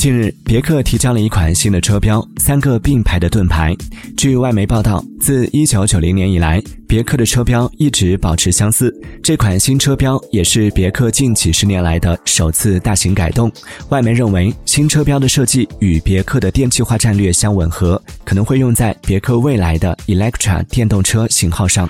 [0.00, 3.76] 近日，别克提交了一款新的车标——三个并排的盾牌。
[4.16, 8.90] 据外媒报道，自1990年以来，别克的车标一直保持相似。
[9.22, 13.52] 这款新车标也是别克近几十年来的首次大型改动。
[13.90, 21.86] 外媒认为，新车标的设计与别克的电气化战略相吻合，可能会用在别克未来的 Electra 电动车型号上。